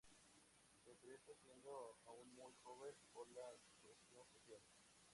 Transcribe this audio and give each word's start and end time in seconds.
Se 0.83 0.89
interesa, 0.89 1.31
siendo 1.43 1.99
aún 2.07 2.33
muy 2.33 2.55
joven, 2.63 2.95
por 3.13 3.29
la 3.33 3.45
cuestión 3.83 4.25
social. 4.33 4.63